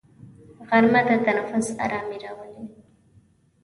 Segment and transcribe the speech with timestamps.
[0.69, 2.63] غرمه د تنفس ارامي راولي